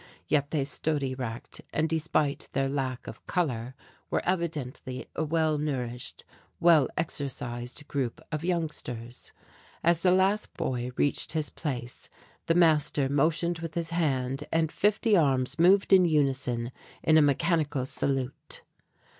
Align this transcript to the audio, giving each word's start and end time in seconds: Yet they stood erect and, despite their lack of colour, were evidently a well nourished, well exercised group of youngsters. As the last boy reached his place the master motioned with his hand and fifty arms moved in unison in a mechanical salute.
Yet 0.27 0.49
they 0.49 0.63
stood 0.63 1.03
erect 1.03 1.61
and, 1.71 1.87
despite 1.87 2.49
their 2.53 2.67
lack 2.67 3.05
of 3.05 3.23
colour, 3.27 3.75
were 4.09 4.25
evidently 4.25 5.05
a 5.15 5.23
well 5.23 5.59
nourished, 5.59 6.23
well 6.59 6.89
exercised 6.97 7.87
group 7.87 8.19
of 8.31 8.43
youngsters. 8.43 9.31
As 9.83 10.01
the 10.01 10.09
last 10.09 10.57
boy 10.57 10.89
reached 10.97 11.33
his 11.33 11.51
place 11.51 12.09
the 12.47 12.55
master 12.55 13.09
motioned 13.09 13.59
with 13.59 13.75
his 13.75 13.91
hand 13.91 14.43
and 14.51 14.71
fifty 14.71 15.15
arms 15.15 15.59
moved 15.59 15.93
in 15.93 16.05
unison 16.05 16.71
in 17.03 17.15
a 17.15 17.21
mechanical 17.21 17.85
salute. 17.85 18.63